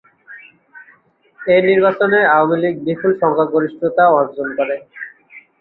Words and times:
এই 1.39 1.61
নির্বাচনে 1.69 2.19
আওয়ামী 2.33 2.55
লীগ 2.61 2.75
বিপুল 2.85 3.11
সংখ্যাগরিষ্ঠতা 3.21 4.03
অর্জন 4.17 4.47
করে। 4.57 4.75